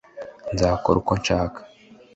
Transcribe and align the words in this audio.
nzakora 0.53 0.97
uko 1.01 1.13
nshaka 1.19 1.59